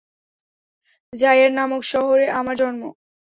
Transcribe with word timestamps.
জাইয়ান 1.13 1.51
নামক 1.53 1.81
শহরে 1.91 2.25
আমার 2.39 2.55
জন্ম। 2.57 2.81